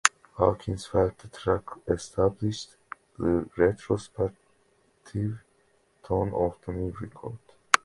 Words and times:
Hawkins 0.37 0.87
felt 0.87 1.19
the 1.19 1.27
track 1.27 1.61
established 1.87 2.75
the 3.19 3.47
retrospective 3.55 5.39
tone 6.01 6.33
of 6.33 6.57
the 6.65 6.73
new 6.73 6.91
record. 6.99 7.37